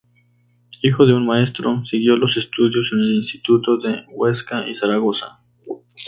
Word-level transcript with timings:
Hijo 0.81 1.05
de 1.05 1.13
un 1.13 1.27
maestro, 1.27 1.85
siguió 1.85 2.17
los 2.17 2.35
estudios 2.35 2.89
en 2.91 3.01
el 3.01 3.15
Instituto 3.17 3.77
de 3.77 4.05
Huesca 4.09 4.67
y 4.67 4.73
Zaragoza. 4.73 5.43